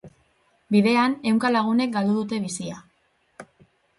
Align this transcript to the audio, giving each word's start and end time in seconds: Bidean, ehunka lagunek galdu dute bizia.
Bidean, 0.75 1.13
ehunka 1.31 1.51
lagunek 1.57 1.93
galdu 1.97 2.15
dute 2.17 2.39
bizia. 2.47 2.79